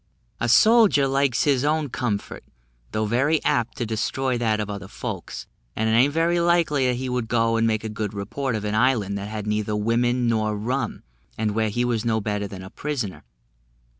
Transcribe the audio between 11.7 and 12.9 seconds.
was no better than a